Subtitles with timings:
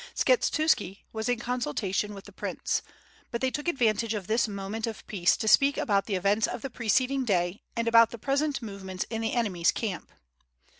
[0.15, 2.81] Skshetuski was in consultation with the prince;
[3.29, 6.63] but they took advantage of this moment of peace to speak about the events of
[6.63, 10.11] the preceding day and about the present movements in the enemy's camp.